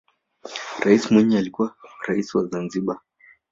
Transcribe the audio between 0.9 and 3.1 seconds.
mwinyi alikuwa raisi wa zanzibar